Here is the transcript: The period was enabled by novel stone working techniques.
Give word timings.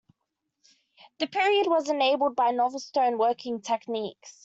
The 1.19 1.27
period 1.27 1.67
was 1.67 1.87
enabled 1.87 2.35
by 2.35 2.49
novel 2.49 2.79
stone 2.79 3.19
working 3.19 3.61
techniques. 3.61 4.39